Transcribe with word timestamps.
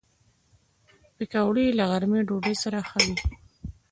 پکورې 1.15 1.65
له 1.77 1.83
غرمې 1.91 2.21
ډوډۍ 2.27 2.55
سره 2.63 2.79
ښه 2.89 2.97
وي 3.03 3.15